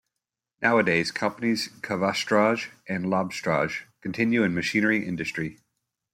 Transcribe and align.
Nowadays 0.63 1.11
companies 1.11 1.67
Kovostroj 1.81 2.69
and 2.89 3.05
Labstroj 3.05 3.83
continue 4.01 4.41
in 4.41 4.55
machinery 4.55 5.05
industry. 5.07 5.59